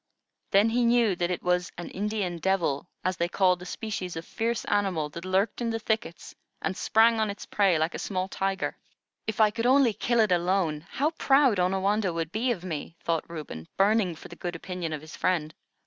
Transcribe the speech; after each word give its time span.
Then 0.49 0.69
he 0.69 0.83
knew 0.83 1.15
that 1.17 1.29
it 1.29 1.43
was 1.43 1.71
an 1.77 1.91
"Indian 1.91 2.39
devil," 2.39 2.87
as 3.03 3.17
they 3.17 3.27
called 3.27 3.61
a 3.61 3.67
species 3.67 4.15
of 4.15 4.25
fierce 4.25 4.65
animal 4.65 5.09
that 5.09 5.25
lurked 5.25 5.61
in 5.61 5.69
the 5.69 5.77
thickets 5.77 6.33
and 6.59 6.75
sprang 6.75 7.19
on 7.19 7.29
its 7.29 7.45
prey 7.45 7.77
like 7.77 7.93
a 7.93 7.99
small 7.99 8.27
tiger. 8.27 8.75
"If 9.27 9.39
I 9.39 9.51
could 9.51 9.67
only 9.67 9.93
kill 9.93 10.19
it 10.19 10.31
alone, 10.31 10.87
how 10.89 11.11
proud 11.11 11.59
Onawandah 11.59 12.13
would 12.13 12.31
be 12.31 12.51
of 12.51 12.63
me," 12.63 12.97
thought 13.03 13.29
Reuben, 13.29 13.67
burning 13.77 14.15
for 14.15 14.27
the 14.27 14.35
good 14.35 14.55
opinion 14.55 14.91
of 14.91 15.01
his 15.01 15.15
friend. 15.15 15.53